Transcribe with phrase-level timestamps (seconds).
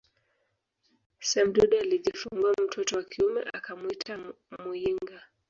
[1.19, 4.19] Semduda alijifungua mtoto wa kiume akamuita
[4.63, 5.21] Muyinga